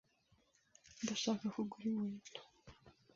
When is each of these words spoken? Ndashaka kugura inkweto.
Ndashaka 1.01 1.45
kugura 1.55 1.85
inkweto. 1.89 2.41